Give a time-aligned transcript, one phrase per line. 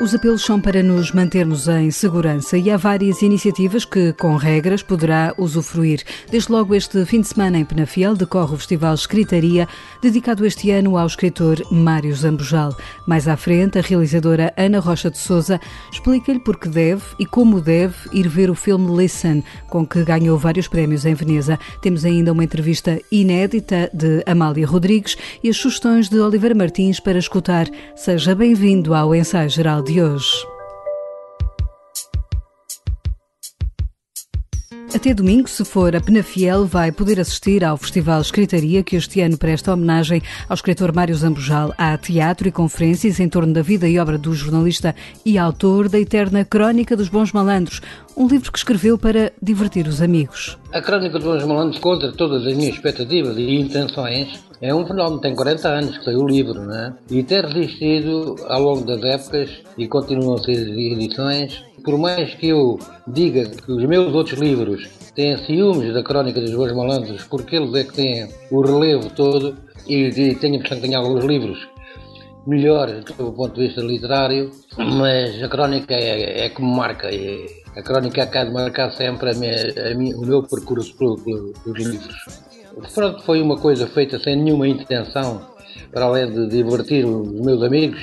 [0.00, 4.82] Os apelos são para nos mantermos em segurança e há várias iniciativas que, com regras,
[4.82, 6.02] poderá usufruir.
[6.30, 9.68] Desde logo este fim de semana em Penafiel decorre o Festival Escritaria,
[10.02, 12.76] dedicado este ano ao escritor Mário Zambujal.
[13.06, 15.60] Mais à frente, a realizadora Ana Rocha de Souza
[15.90, 20.36] explica-lhe por que deve e como deve ir ver o filme Listen, com que ganhou
[20.36, 21.58] vários prémios em Veneza.
[21.80, 27.18] Temos ainda uma entrevista inédita de Amália Rodrigues e as sugestões de Oliveira Martins para
[27.18, 27.68] escutar.
[27.94, 30.53] Seja bem-vindo ao ensaio geral de hoje.
[34.94, 39.36] Até domingo, se for a Penafiel, vai poder assistir ao Festival Escritaria, que este ano
[39.36, 41.74] presta homenagem ao escritor Mário Zambujal.
[41.76, 44.94] Há teatro e conferências em torno da vida e obra do jornalista
[45.26, 47.80] e autor da Eterna Crónica dos Bons Malandros,
[48.16, 50.56] um livro que escreveu para divertir os amigos.
[50.72, 55.20] A Crónica dos Bons Malandros, contra todas as minhas expectativas e intenções, é um fenómeno,
[55.20, 56.94] tem 40 anos que saiu o livro, não é?
[57.10, 62.48] E ter resistido ao longo das épocas e continuam a ser edições, por mais que
[62.48, 67.56] eu diga que os meus outros livros têm ciúmes da Crónica dos Bons Malandros, porque
[67.56, 71.68] eles é que têm o relevo todo, e, e tenho que tenho alguns livros
[72.46, 77.82] melhores do ponto de vista literário, mas a Crónica é, é como marca, é, a
[77.82, 81.22] Crónica acaba de marcar sempre a minha, a minha, o meu percurso pelos
[81.78, 82.14] livros.
[82.92, 85.53] Pronto, foi uma coisa feita sem nenhuma intenção,
[85.92, 88.00] para além de divertir os meus amigos,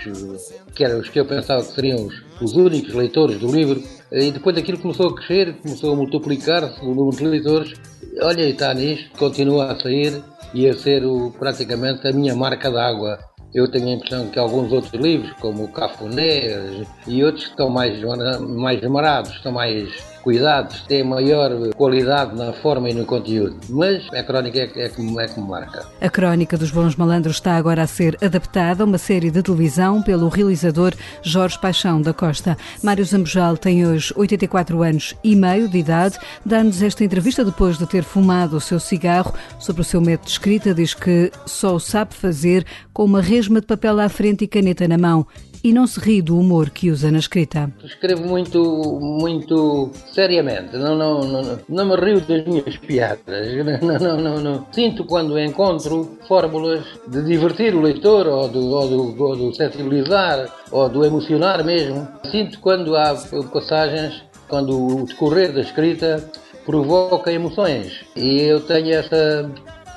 [0.75, 3.81] que eram os que eu pensava que seriam os, os únicos leitores do livro.
[4.11, 7.73] E depois aquilo começou a crescer, começou a multiplicar-se o número de leitores.
[8.22, 10.22] Olha, está nisto, continua a sair
[10.53, 13.19] e a ser o, praticamente a minha marca d'água.
[13.53, 17.69] Eu tenho a impressão que alguns outros livros, como o Cafuné e outros que estão
[17.69, 18.02] mais,
[18.39, 23.58] mais marados, estão mais cuidados, têm maior qualidade na forma e no conteúdo.
[23.69, 25.86] Mas a crónica é, é, como, é como marca.
[26.00, 30.02] A crónica dos Bons Malandros está agora a ser adaptada a uma série de televisão
[30.02, 32.58] pelo realizador Jorge Paixão da Costa.
[32.83, 36.17] Mário Zambujal tem hoje 84 anos e meio de idade.
[36.45, 40.31] Dá-nos esta entrevista depois de ter fumado o seu cigarro sobre o seu método de
[40.31, 40.73] escrita.
[40.73, 44.87] Diz que só o sabe fazer com uma resma de papel à frente e caneta
[44.87, 45.26] na mão
[45.64, 47.72] e não se ri do humor que usa na escrita.
[47.83, 48.61] Escrevo muito,
[48.99, 53.20] muito seriamente, não, não, não, não me rio das minhas piadas,
[53.82, 54.67] não, não, não, não.
[54.72, 60.48] Sinto quando encontro fórmulas de divertir o leitor ou do, ou do, ou do sensibilizar
[60.72, 62.08] ou do emocionar mesmo.
[62.30, 63.16] Sinto quando há
[63.52, 66.23] passagens, quando o decorrer da escrita
[66.66, 69.49] provoca emoções e eu tenho essa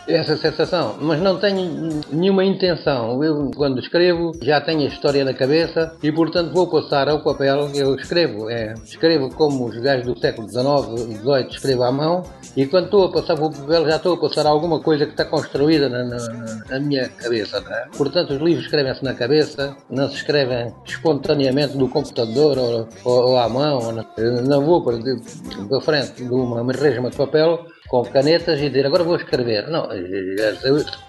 [0.06, 3.22] essa sensação, mas não tenho nenhuma intenção.
[3.22, 7.70] Eu, quando escrevo, já tenho a história na cabeça e, portanto, vou passar ao papel.
[7.75, 12.22] Eu escrevo, é, escrevo como os gajos do século XIX e XVIII escrevo à mão
[12.56, 15.12] e, quando estou a passar para o papel, já estou a passar alguma coisa que
[15.12, 16.16] está construída na, na,
[16.69, 17.62] na minha cabeça.
[17.70, 17.97] É?
[17.97, 23.38] Portanto, os livros escrevem-se na cabeça, não se escrevem espontaneamente no computador ou, ou, ou
[23.38, 23.93] à mão.
[23.93, 24.04] Não,
[24.43, 24.98] não vou para,
[25.69, 29.68] para frente de uma resma de papel com canetas e dizer agora vou escrever.
[29.68, 29.88] Não,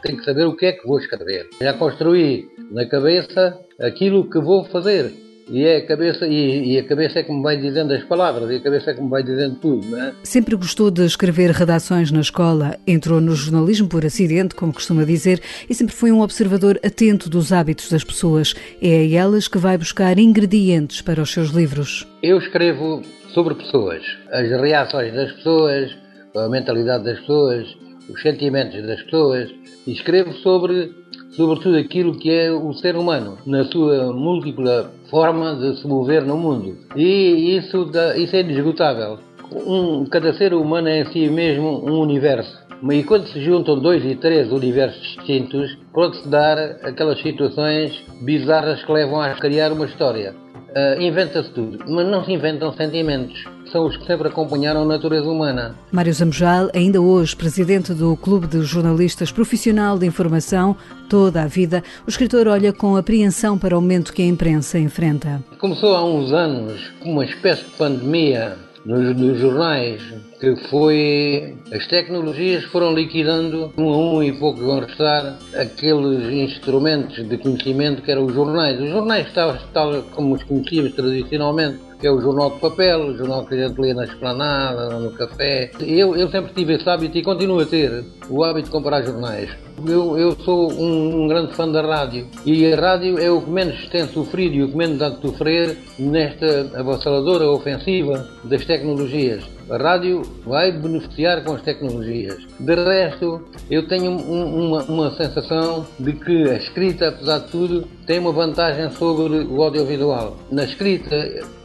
[0.02, 1.48] tenho que saber o que é que vou escrever.
[1.62, 5.26] Já construí na cabeça aquilo que vou fazer.
[5.50, 8.50] E, é a cabeça, e, e, a cabeça é que me vai dizendo as palavras,
[8.50, 10.14] e a cabeça é que me vai dizendo tudo, não é?
[10.24, 15.40] Sempre gostou de escrever redações na escola, entrou no jornalismo por acidente, como costuma dizer,
[15.70, 18.56] e sempre foi um observador atento dos hábitos das pessoas.
[18.82, 22.08] É a elas que vai buscar ingredientes para os seus livros.
[22.24, 25.96] Eu escrevo sobre pessoas, as reações das pessoas,
[26.38, 27.68] a mentalidade das pessoas,
[28.10, 29.50] os sentimentos das pessoas
[29.88, 30.94] e escrevo sobre,
[31.36, 36.38] tudo aquilo que é o ser humano, na sua múltipla forma de se mover no
[36.38, 36.78] mundo.
[36.96, 39.20] E isso, isso é indesgotável.
[39.52, 42.66] Um, cada ser humano é em si mesmo um universo.
[42.92, 48.92] E quando se juntam dois e três universos distintos, pode-se dar aquelas situações bizarras que
[48.92, 50.34] levam a criar uma história.
[50.76, 55.28] Uh, Inventa-se tudo, mas não se inventam sentimentos são os que sempre acompanharam a natureza
[55.28, 55.76] humana.
[55.92, 60.78] Mário Zambujal, ainda hoje presidente do Clube de Jornalistas Profissional de Informação,
[61.10, 65.44] toda a vida, o escritor olha com apreensão para o momento que a imprensa enfrenta.
[65.60, 68.56] Começou há uns anos uma espécie de pandemia
[68.86, 70.02] nos, nos, jornais,
[70.40, 71.58] que foi.
[71.74, 78.02] As tecnologias foram liquidando um a um e pouco vão restar aqueles instrumentos de conhecimento
[78.04, 78.80] que eram os jornais.
[78.80, 83.18] Os jornais, tal, tal como os conhecíamos tradicionalmente, que é o jornal de papel, o
[83.18, 85.72] jornal que a gente lê na esplanada, no café.
[85.80, 89.50] Eu, eu sempre tive esse hábito e continuo a ter o hábito de comprar jornais.
[89.84, 93.50] Eu, eu sou um, um, grande fã da rádio e a rádio é o que
[93.50, 99.44] menos tem sofrido e o que menos dá de sofrer nesta avassaladora ofensiva das tecnologias.
[99.70, 102.38] A rádio vai beneficiar com as tecnologias.
[102.60, 107.88] De resto, eu tenho um, uma, uma sensação de que a escrita, apesar de tudo,
[108.08, 110.38] tem uma vantagem sobre o audiovisual.
[110.52, 111.16] Na escrita,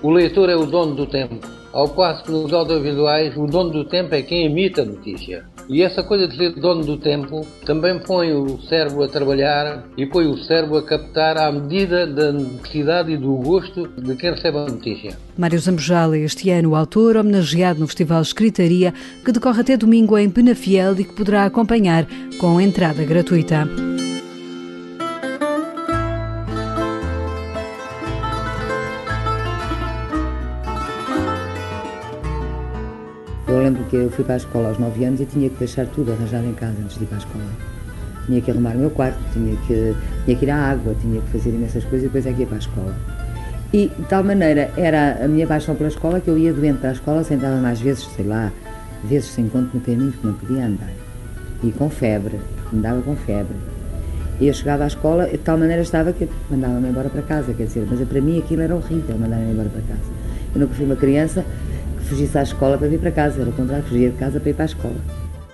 [0.03, 1.47] o leitor é o dono do tempo.
[1.73, 5.45] Ao passo que nos audiovisuais, o dono do tempo é quem emite a notícia.
[5.71, 10.05] E essa coisa de ser dono do tempo também põe o cérebro a trabalhar e
[10.05, 14.59] põe o cérebro a captar à medida da necessidade e do gosto de quem recebe
[14.59, 15.17] a notícia.
[15.39, 18.93] Mário Zambojala, este ano autor homenageado no Festival Escritaria,
[19.25, 22.05] que decorre até domingo em Penafiel e que poderá acompanhar
[22.41, 23.69] com entrada gratuita.
[33.91, 36.47] Que eu fui para a escola aos 9 anos e tinha que deixar tudo arranjado
[36.47, 37.45] em casa antes de ir para a escola.
[38.25, 39.95] Tinha que arrumar o meu quarto, tinha que,
[40.25, 42.47] tinha que ir à água, tinha que fazer imensas coisas e depois é que ia
[42.47, 42.95] para a escola.
[43.73, 46.91] E de tal maneira era a minha paixão pela escola que eu ia doente para
[46.91, 48.53] a escola, sentava mais vezes, sei lá,
[49.03, 50.93] vezes sem conto no caminho, porque não podia andar.
[51.63, 52.39] E com febre,
[52.73, 53.57] andava com febre.
[54.41, 57.65] E eu chegava à escola, de tal maneira estava que mandava-me embora para casa, quer
[57.65, 60.11] dizer, mas para mim aquilo era horrível, mandar-me embora para casa.
[60.55, 61.45] Eu nunca fui uma criança
[62.11, 64.55] fugisse à escola para vir para casa, era o contrário, fugia de casa para ir
[64.55, 64.97] para a escola.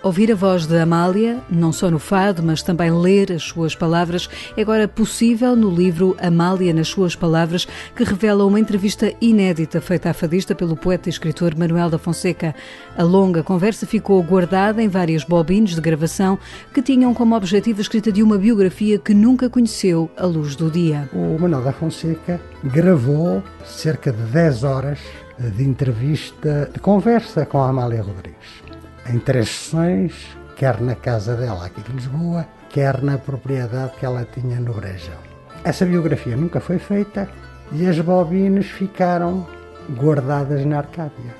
[0.03, 4.29] Ouvir a voz de Amália, não só no fado, mas também ler as suas palavras,
[4.57, 10.09] é agora possível no livro Amália nas suas palavras, que revela uma entrevista inédita feita
[10.09, 12.55] à fadista pelo poeta e escritor Manuel da Fonseca.
[12.97, 16.39] A longa conversa ficou guardada em várias bobines de gravação
[16.73, 20.71] que tinham como objetivo a escrita de uma biografia que nunca conheceu a luz do
[20.71, 21.11] dia.
[21.13, 25.01] O Manuel da Fonseca gravou cerca de 10 horas
[25.39, 28.63] de entrevista, de conversa com a Amália Rodrigues,
[29.09, 34.25] em três sessões, quer na casa dela aqui de Lisboa, quer na propriedade que ela
[34.25, 35.19] tinha no Brejão.
[35.63, 37.29] Essa biografia nunca foi feita
[37.73, 39.47] e as bobinas ficaram
[39.91, 41.35] guardadas na Arcádia.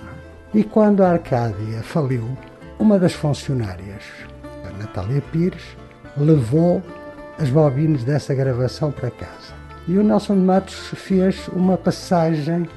[0.53, 2.37] E quando a Arcádia faliu,
[2.79, 4.05] uma das funcionárias,
[4.65, 5.77] a Natália Pires,
[6.17, 6.83] levou
[7.39, 9.55] as bobinas dessa gravação para casa.
[9.89, 12.69] E o Nelson de Matos fez uma passagem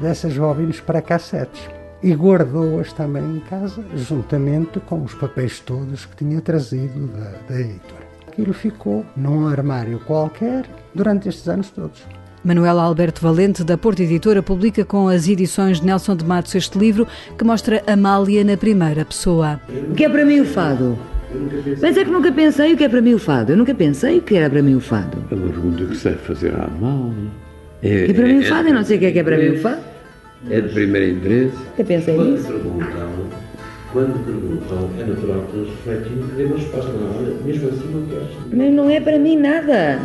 [0.00, 1.68] dessas bobinas para cassetes
[2.02, 7.60] e guardou-as também em casa, juntamente com os papéis todos que tinha trazido da, da
[7.60, 8.02] editora.
[8.26, 10.64] Aquilo ficou num armário qualquer
[10.94, 12.02] durante estes anos todos.
[12.44, 16.76] Manuel Alberto Valente, da Porta Editora, publica com as edições de Nelson de Matos este
[16.76, 17.06] livro
[17.38, 19.60] que mostra Amália na primeira pessoa.
[19.90, 20.98] O que é para mim o fado?
[21.80, 23.52] Mas é que nunca pensei o que é para mim o fado.
[23.52, 25.18] Eu nunca pensei o que era para mim o fado.
[25.30, 27.30] É uma pergunta que se deve fazer à Amália.
[27.82, 29.36] É, e para mim o fado, eu não sei o que é que é para
[29.36, 29.80] mim o fado.
[30.50, 31.56] É de primeiro interesse.
[31.78, 32.46] Eu pensei quando nisso.
[32.46, 33.10] Perguntam,
[33.92, 36.92] quando perguntam, é natural que eles refletem e dêem uma resposta.
[36.92, 38.28] Não, mesmo assim não queres.
[38.52, 40.00] Mas não é para mim nada.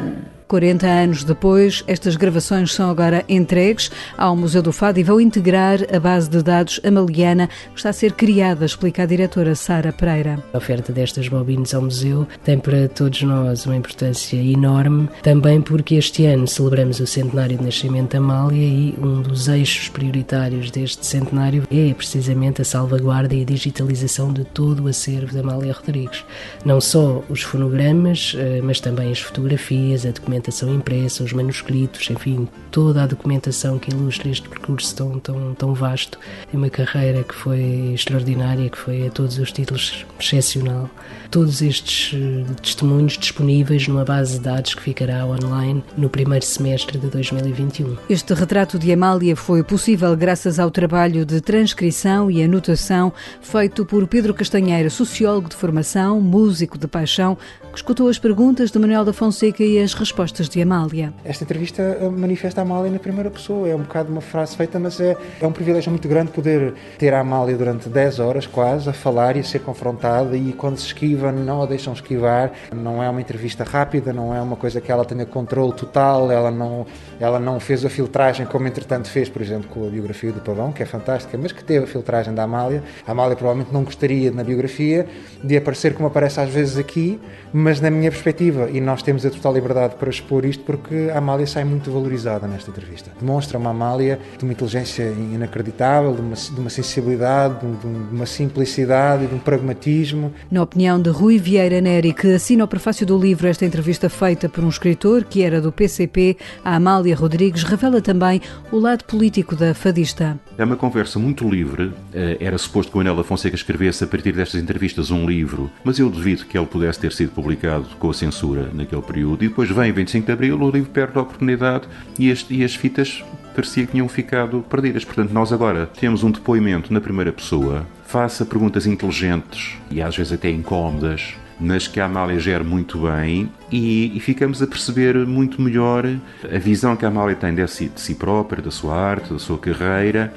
[0.47, 5.79] 40 anos depois, estas gravações são agora entregues ao Museu do Fado e vão integrar
[5.93, 10.41] a base de dados amaliana que está a ser criada, explica a diretora Sara Pereira.
[10.53, 15.95] A oferta destas bobinas ao museu tem para todos nós uma importância enorme, também porque
[15.95, 21.05] este ano celebramos o centenário de nascimento da Amália e um dos eixos prioritários deste
[21.05, 26.23] centenário é precisamente a salvaguarda e a digitalização de todo o acervo da Amália Rodrigues.
[26.63, 32.09] Não só os fonogramas, eh, mas também as fotografias, a documentação documentação impressa, os manuscritos,
[32.09, 36.19] enfim, toda a documentação que ilustra este percurso tão, tão, tão vasto.
[36.53, 40.89] É uma carreira que foi extraordinária, que foi a todos os títulos excepcional.
[41.29, 46.97] Todos estes eh, testemunhos disponíveis numa base de dados que ficará online no primeiro semestre
[46.97, 47.97] de 2021.
[48.09, 54.07] Este retrato de Amália foi possível graças ao trabalho de transcrição e anotação feito por
[54.07, 57.37] Pedro Castanheira, sociólogo de formação, músico de paixão,
[57.77, 61.13] escutou as perguntas de Manuel da Fonseca e as respostas de Amália.
[61.23, 63.69] Esta entrevista eh, manifesta a Amália na primeira pessoa.
[63.69, 67.13] É um bocado uma frase feita, mas é, é um privilégio muito grande poder ter
[67.13, 70.87] a Amália durante 10 horas quase a falar e a ser confrontada e quando se
[70.87, 72.51] esquiva não a deixam esquivar.
[72.75, 76.49] Não é uma entrevista rápida, não é uma coisa que ela tenha controle total, ela
[76.49, 76.85] não,
[77.19, 80.71] ela não fez a filtragem como entretanto fez, por exemplo, com a biografia do Pavão,
[80.71, 82.83] que é fantástica, mas que teve a filtragem da Amália.
[83.05, 85.05] A Amália provavelmente não gostaria na biografia
[85.43, 87.19] de aparecer como aparece às vezes aqui,
[87.53, 91.17] mas na minha perspectiva, e nós temos a total liberdade para expor isto porque a
[91.17, 93.11] Amália sai muito valorizada nesta entrevista.
[93.19, 98.25] Demonstra uma Amália de uma inteligência inacreditável, de uma, de uma sensibilidade, de, de, uma
[98.25, 100.33] simplicidade e de um pragmatismo.
[100.49, 104.47] Na opinião de Rui Vieira Neri, que assina o prefácio do livro esta entrevista feita
[104.47, 109.55] por um escritor que era do PCP, a Amália Rodrigues revela também o lado político
[109.55, 110.39] da fadista.
[110.57, 111.91] É uma conversa muito livre.
[112.13, 115.99] Eh, era suposto que o Anela Fonseca escrevesse a partir destas entrevistas um livro, mas
[115.99, 117.56] eu duvido que ele pudesse ter sido publicado
[117.99, 119.43] com a censura naquele período.
[119.43, 121.87] E depois vem 25 de Abril, o livro perde a oportunidade
[122.17, 123.23] e as, e as fitas
[123.55, 125.03] parecia que tinham ficado perdidas.
[125.03, 130.33] Portanto, nós agora temos um depoimento na primeira pessoa, faça perguntas inteligentes e às vezes
[130.33, 135.59] até incómodas, mas que a Amália gera muito bem e, e, ficamos a perceber muito
[135.59, 136.05] melhor
[136.43, 139.39] a visão que a Amália tem de si, de si própria, da sua arte, da
[139.39, 140.31] sua carreira.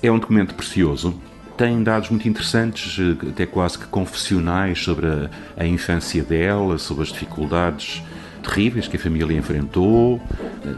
[0.00, 1.20] É um documento precioso.
[1.56, 7.10] Tem dados muito interessantes, até quase que confessionais, sobre a, a infância dela, sobre as
[7.10, 8.02] dificuldades
[8.44, 10.20] terríveis que a família enfrentou,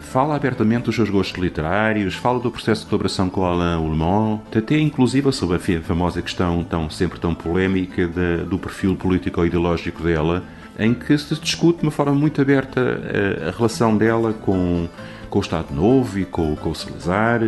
[0.00, 4.78] fala abertamente dos seus gostos literários, fala do processo de colaboração com Alain Ullmann, até
[4.78, 10.44] inclusive sobre a famosa questão tão, sempre tão polémica de, do perfil político-ideológico dela,
[10.78, 14.88] em que se discute de uma forma muito aberta a, a relação dela com,
[15.28, 17.40] com o Estado Novo e com, com o Salazar,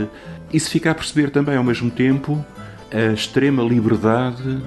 [0.52, 2.44] e se fica a perceber também ao mesmo tempo
[2.92, 4.59] a extrema liberdade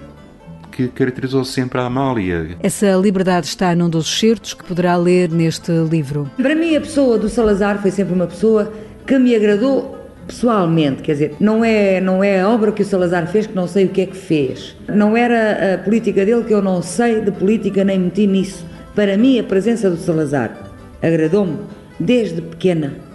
[0.72, 2.58] que caracterizou sempre a Amália.
[2.62, 6.30] Essa liberdade está num dos certos que poderá ler neste livro.
[6.38, 8.72] Para mim, a pessoa do Salazar foi sempre uma pessoa
[9.06, 13.28] que me agradou pessoalmente, quer dizer, não é, não é a obra que o Salazar
[13.28, 14.75] fez que não sei o que é que fez.
[14.88, 18.66] Não era a política dele que eu não sei de política nem meti nisso.
[18.96, 20.56] Para mim, a presença do Salazar
[21.01, 21.58] agradou-me
[22.00, 23.11] desde pequena.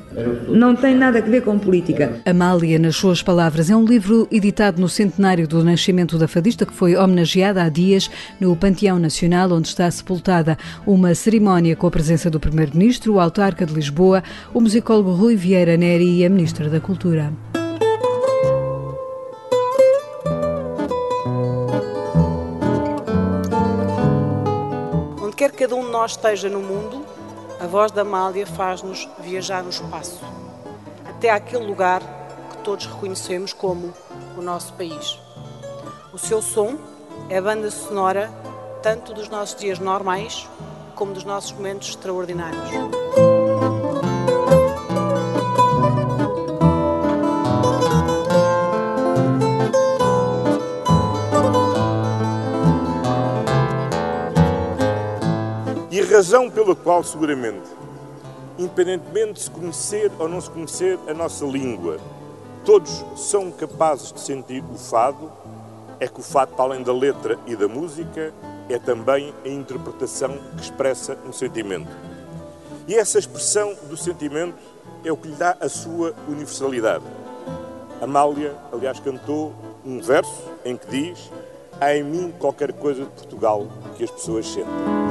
[0.49, 2.21] Não tem nada a ver com política.
[2.25, 6.73] Amália, nas suas palavras, é um livro editado no centenário do nascimento da fadista que
[6.73, 10.57] foi homenageada há dias no Panteão Nacional, onde está sepultada
[10.87, 14.23] uma cerimónia com a presença do Primeiro-Ministro, o autarca de Lisboa,
[14.55, 17.31] o musicólogo Rui Vieira Neri e a Ministra da Cultura.
[25.23, 27.05] Onde quer que cada um de nós esteja no mundo,
[27.61, 30.21] a voz da Amália faz-nos viajar no espaço,
[31.09, 32.03] até aquele lugar
[32.51, 33.93] que todos reconhecemos como
[34.37, 35.19] o nosso país.
[36.13, 36.77] O seu som
[37.29, 38.31] é a banda sonora
[38.83, 40.49] tanto dos nossos dias normais
[40.95, 43.36] como dos nossos momentos extraordinários.
[56.17, 57.69] Razão pela qual, seguramente,
[58.57, 61.99] independentemente de se conhecer ou não se conhecer a nossa língua,
[62.65, 65.31] todos são capazes de sentir o fado,
[66.01, 68.33] é que o fado, para além da letra e da música,
[68.67, 71.91] é também a interpretação que expressa um sentimento.
[72.89, 74.57] E essa expressão do sentimento
[75.05, 77.05] é o que lhe dá a sua universalidade.
[78.01, 79.55] Amália, aliás, cantou
[79.85, 81.31] um verso em que diz:
[81.79, 83.67] Há em mim qualquer coisa de Portugal
[83.99, 85.06] que as pessoas sentem.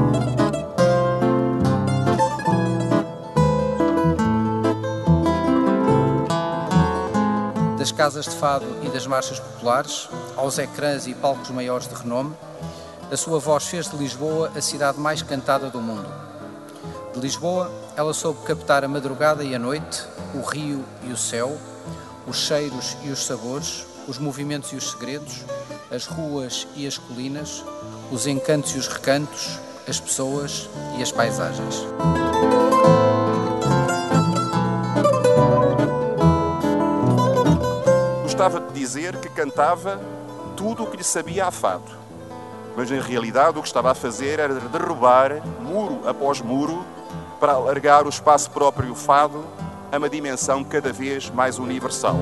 [7.96, 12.36] Casas de fado e das marchas populares, aos ecrãs e palcos maiores de renome,
[13.12, 16.08] a sua voz fez de Lisboa a cidade mais cantada do mundo.
[17.14, 21.58] De Lisboa, ela soube captar a madrugada e a noite, o rio e o céu,
[22.28, 25.46] os cheiros e os sabores, os movimentos e os segredos,
[25.90, 27.64] as ruas e as colinas,
[28.12, 31.86] os encantos e os recantos, as pessoas e as paisagens.
[38.46, 40.00] Gostava de dizer que cantava
[40.56, 41.92] tudo o que lhe sabia a fado.
[42.78, 46.86] Mas em realidade o que estava a fazer era derrubar muro após muro
[47.40, 49.44] para alargar o espaço próprio fado
[49.92, 52.18] a uma dimensão cada vez mais universal.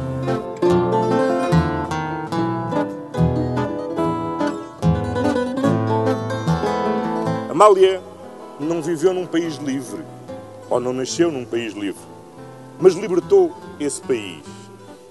[7.52, 8.02] Amália
[8.62, 10.06] não viveu num país livre,
[10.70, 12.02] ou não nasceu num país livre,
[12.80, 14.63] mas libertou esse país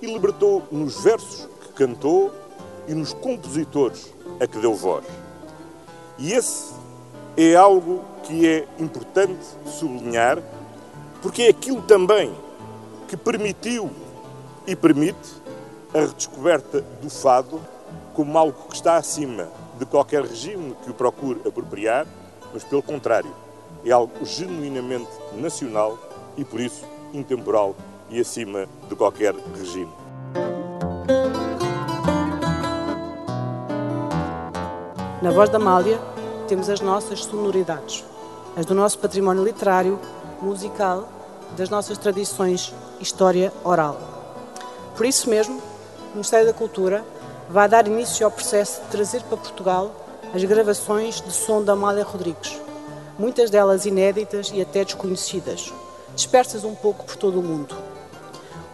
[0.02, 2.32] e libertou nos versos que cantou
[2.88, 5.06] e nos compositores a que deu voz.
[6.18, 6.74] E esse
[7.36, 10.42] é algo que é importante sublinhar,
[11.22, 12.34] porque é aquilo também
[13.06, 13.90] que permitiu
[14.66, 15.40] e permite
[15.94, 17.60] a redescoberta do fado
[18.14, 22.06] como algo que está acima de qualquer regime que o procure apropriar,
[22.52, 23.32] mas pelo contrário,
[23.84, 25.98] é algo genuinamente nacional
[26.36, 27.74] e por isso intemporal
[28.12, 29.92] e acima de qualquer regime.
[35.22, 35.98] Na voz da Amália
[36.46, 38.04] temos as nossas sonoridades,
[38.56, 39.98] as do nosso património literário,
[40.40, 41.08] musical
[41.56, 43.98] das nossas tradições história oral.
[44.96, 45.62] Por isso mesmo,
[46.10, 47.04] o Ministério da Cultura
[47.48, 49.90] vai dar início ao processo de trazer para Portugal
[50.34, 52.60] as gravações de som da Amália Rodrigues,
[53.18, 55.72] muitas delas inéditas e até desconhecidas,
[56.14, 57.91] dispersas um pouco por todo o mundo.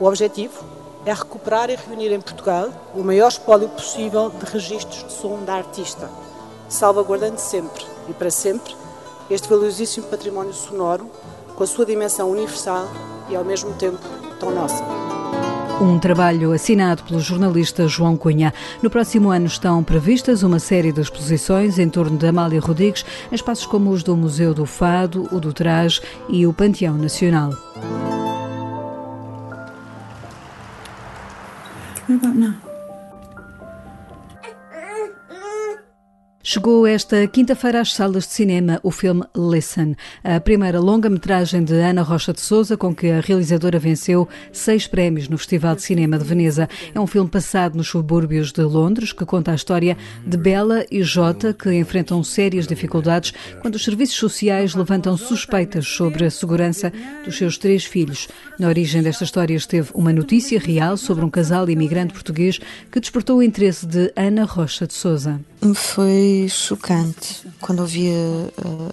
[0.00, 0.64] O objetivo
[1.04, 5.54] é recuperar e reunir em Portugal o maior espólio possível de registros de som da
[5.54, 6.08] artista,
[6.68, 8.74] salvaguardando sempre e para sempre
[9.28, 11.10] este valiosíssimo património sonoro
[11.56, 12.88] com a sua dimensão universal
[13.28, 13.98] e ao mesmo tempo
[14.38, 14.84] tão nossa.
[15.80, 18.52] Um trabalho assinado pelo jornalista João Cunha.
[18.82, 23.34] No próximo ano estão previstas uma série de exposições em torno de Amália Rodrigues, em
[23.34, 27.52] espaços como os do Museu do Fado, o do Trás e o Panteão Nacional.
[32.18, 32.67] About now?
[36.50, 42.00] Chegou esta quinta-feira às salas de cinema o filme Listen, a primeira longa-metragem de Ana
[42.00, 46.24] Rocha de Souza, com que a realizadora venceu seis prémios no Festival de Cinema de
[46.24, 46.66] Veneza.
[46.94, 49.94] É um filme passado nos subúrbios de Londres, que conta a história
[50.26, 56.24] de Bela e Jota, que enfrentam sérias dificuldades quando os serviços sociais levantam suspeitas sobre
[56.24, 56.90] a segurança
[57.26, 58.26] dos seus três filhos.
[58.58, 62.58] Na origem desta história esteve uma notícia real sobre um casal imigrante português
[62.90, 65.38] que despertou o interesse de Ana Rocha de Souza.
[65.74, 67.42] Foi chocante.
[67.60, 68.10] Quando ouvi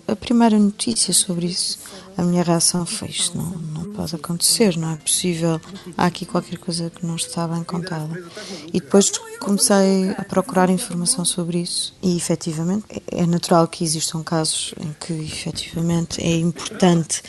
[0.08, 1.80] a, a, primeira notícia sobre isso,
[2.18, 5.60] a minha reação foi: isto não, não pode acontecer, não é possível.
[5.98, 8.24] Há aqui qualquer coisa que não está bem contada.
[8.74, 14.74] E depois comecei a procurar informação sobre isso, e efetivamente é natural que existam casos
[14.80, 17.22] em que efetivamente é importante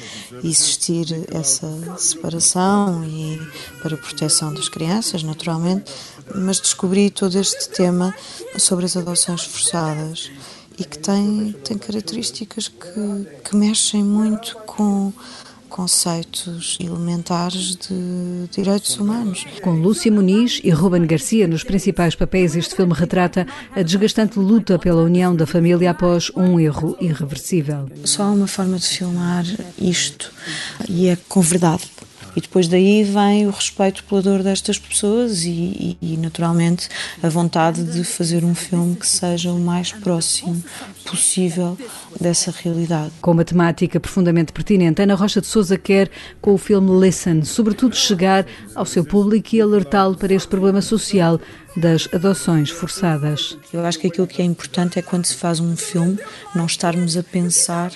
[0.42, 3.38] existir essa separação e
[3.82, 5.92] para a proteção das crianças, naturalmente
[6.34, 8.14] mas descobri todo este tema
[8.58, 10.30] sobre as adoções forçadas
[10.78, 15.12] e que tem, tem características que, que mexem muito com
[15.68, 19.44] conceitos elementares de direitos humanos.
[19.62, 24.78] Com Lúcia Muniz e Ruben Garcia nos principais papéis, este filme retrata a desgastante luta
[24.78, 27.90] pela união da família após um erro irreversível.
[28.04, 29.44] Só há uma forma de filmar
[29.78, 30.32] isto
[30.88, 31.84] e é com verdade
[32.36, 36.88] e depois daí vem o respeito pela dor destas pessoas e, e, e, naturalmente,
[37.22, 40.62] a vontade de fazer um filme que seja o mais próximo
[41.06, 41.78] possível
[42.20, 43.12] dessa realidade.
[43.22, 47.96] Com uma temática profundamente pertinente, Ana Rocha de Souza quer, com o filme Listen, sobretudo
[47.96, 51.40] chegar ao seu público e alertá-lo para este problema social
[51.76, 53.58] das adoções forçadas.
[53.72, 56.18] Eu acho que aquilo que é importante é quando se faz um filme
[56.54, 57.92] não estarmos a pensar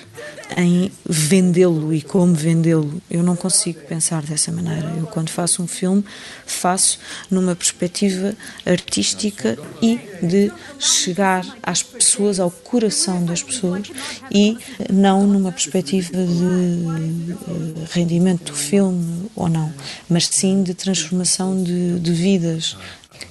[0.55, 3.01] em vendê-lo e como vendê-lo.
[3.09, 4.93] Eu não consigo pensar dessa maneira.
[4.97, 6.03] Eu quando faço um filme
[6.45, 13.89] faço numa perspectiva artística e de chegar às pessoas, ao coração das pessoas
[14.29, 14.57] e
[14.91, 19.73] não numa perspectiva de eh, rendimento do filme ou não,
[20.07, 22.77] mas sim de transformação de, de vidas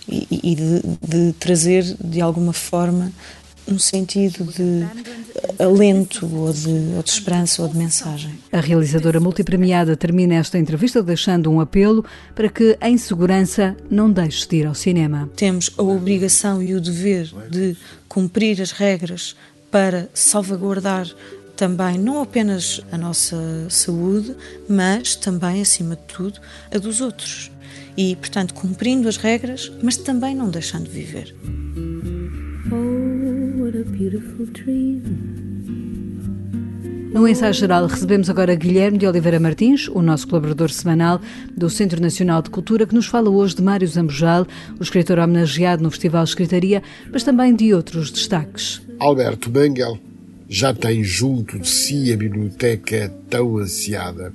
[0.09, 3.13] e, e de, de trazer de alguma forma
[3.69, 4.85] um sentido de
[5.63, 8.39] alento ou de, ou de, esperança ou de mensagem.
[8.53, 14.49] A realizadora multipremiada termina esta entrevista deixando um apelo para que em segurança não deixe
[14.49, 15.31] de ir ao cinema.
[15.37, 17.77] Temos a obrigação e o dever de
[18.09, 19.37] cumprir as regras
[19.71, 21.07] para salvaguardar
[21.55, 23.37] também não apenas a nossa
[23.69, 24.35] saúde,
[24.67, 26.41] mas também, acima de tudo,
[26.75, 27.51] a dos outros
[28.01, 31.35] e, portanto, cumprindo as regras, mas também não deixando de viver.
[32.73, 35.03] Oh, what a beautiful dream.
[37.13, 41.21] No ensaio geral recebemos agora Guilherme de Oliveira Martins, o nosso colaborador semanal
[41.55, 44.47] do Centro Nacional de Cultura, que nos fala hoje de Mário Zambojal,
[44.79, 46.83] o escritor homenageado no Festival de Escritaria,
[47.13, 48.81] mas também de outros destaques.
[48.99, 49.99] Alberto Mangel
[50.49, 54.33] já tem junto de si a biblioteca tão ansiada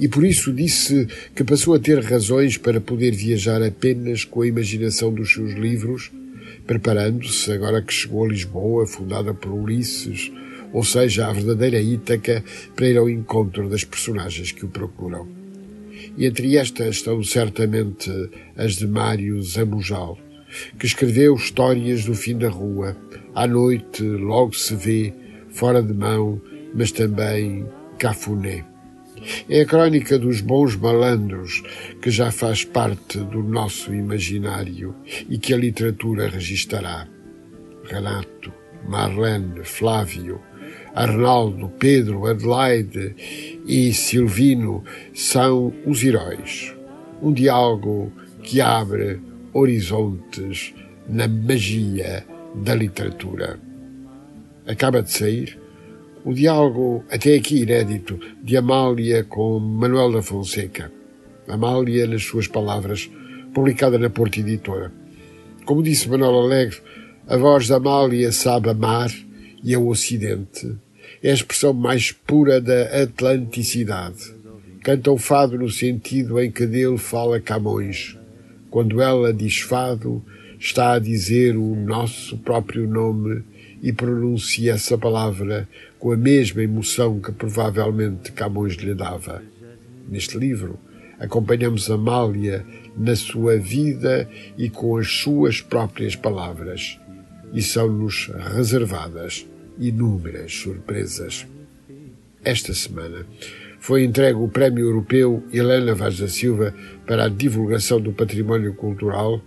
[0.00, 4.46] e por isso disse que passou a ter razões para poder viajar apenas com a
[4.46, 6.10] imaginação dos seus livros,
[6.66, 10.32] preparando-se, agora que chegou a Lisboa, fundada por Ulisses,
[10.72, 12.42] ou seja, a verdadeira Ítaca,
[12.74, 15.28] para ir ao encontro das personagens que o procuram.
[16.16, 18.10] E entre estas estão certamente
[18.56, 20.18] as de Mário Zamujal,
[20.78, 22.96] que escreveu histórias do fim da rua,
[23.34, 25.12] à noite logo se vê,
[25.50, 26.40] fora de mão,
[26.74, 27.66] mas também
[27.98, 28.64] cafuné.
[29.48, 31.62] É a crónica dos bons malandros
[32.00, 34.94] que já faz parte do nosso imaginário
[35.28, 37.06] e que a literatura registará.
[37.84, 38.52] Renato,
[38.88, 40.40] Marlene, Flávio,
[40.94, 43.14] Arnaldo, Pedro, Adelaide
[43.66, 46.74] e Silvino são os heróis.
[47.22, 49.20] Um diálogo que abre
[49.52, 50.74] horizontes
[51.08, 53.58] na magia da literatura.
[54.66, 55.59] Acaba de sair
[56.24, 60.92] o diálogo, até aqui inédito, de Amália com Manuel da Fonseca.
[61.48, 63.10] Amália, nas suas palavras,
[63.54, 64.92] publicada na Porta Editora.
[65.64, 66.78] Como disse Manuel Alegre,
[67.26, 69.10] a voz da Amália sabe amar
[69.62, 70.76] e é o Ocidente.
[71.22, 74.34] É a expressão mais pura da atlanticidade.
[74.82, 78.16] Canta o fado no sentido em que dele fala Camões.
[78.70, 80.24] Quando ela diz fado,
[80.58, 83.42] está a dizer o nosso próprio nome
[83.82, 85.68] e pronuncia essa palavra
[86.00, 89.42] com a mesma emoção que provavelmente Camões lhe dava.
[90.08, 90.78] Neste livro,
[91.18, 92.64] acompanhamos Amália
[92.96, 96.98] na sua vida e com as suas próprias palavras,
[97.52, 99.46] e são-nos reservadas
[99.78, 101.46] inúmeras surpresas.
[102.42, 103.26] Esta semana
[103.78, 106.74] foi entregue o Prémio Europeu Helena Vaz da Silva
[107.06, 109.40] para a divulgação do património cultural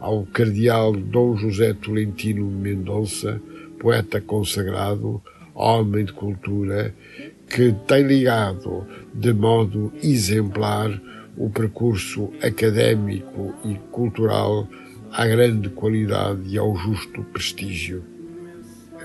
[0.00, 3.40] ao Cardeal Dom José Tolentino Mendonça,
[3.78, 5.22] poeta consagrado,
[5.54, 6.94] homem de cultura,
[7.48, 11.00] que tem ligado de modo exemplar
[11.36, 14.68] o percurso académico e cultural
[15.12, 18.04] à grande qualidade e ao justo prestígio.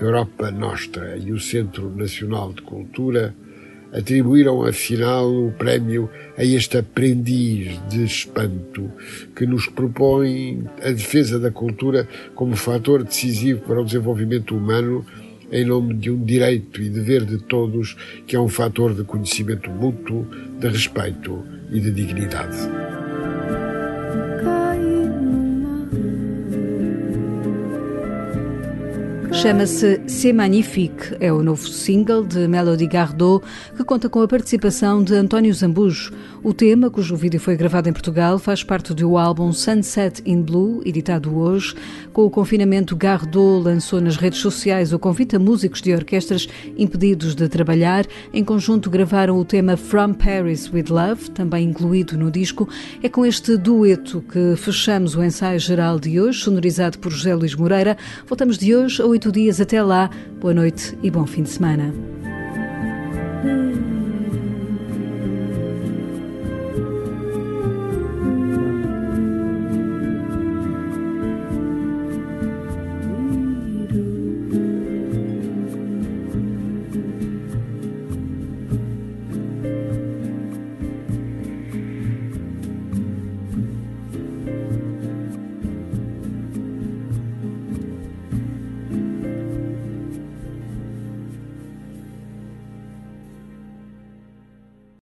[0.00, 3.34] Europa Nostra e o Centro Nacional de Cultura
[3.92, 8.90] atribuíram afinal o prémio a este aprendiz de espanto
[9.34, 15.04] que nos propõe a defesa da cultura como fator decisivo para o desenvolvimento humano
[15.50, 19.70] em nome de um direito e dever de todos que é um fator de conhecimento
[19.70, 20.26] mútuo,
[20.58, 22.56] de respeito e de dignidade.
[29.32, 33.44] Chama-se C'est Magnifique, é o novo single de Melody Gardot,
[33.76, 36.10] que conta com a participação de António Zambujo.
[36.46, 40.80] O tema, cujo vídeo foi gravado em Portugal, faz parte do álbum Sunset in Blue,
[40.86, 41.74] editado hoje.
[42.12, 47.34] Com o confinamento, Gardot lançou nas redes sociais o convite a músicos de orquestras impedidos
[47.34, 48.06] de trabalhar.
[48.32, 52.68] Em conjunto, gravaram o tema From Paris with Love, também incluído no disco.
[53.02, 57.56] É com este dueto que fechamos o ensaio geral de hoje, sonorizado por José Luís
[57.56, 57.96] Moreira.
[58.24, 59.60] Voltamos de hoje a oito dias.
[59.60, 60.08] Até lá,
[60.40, 61.92] boa noite e bom fim de semana.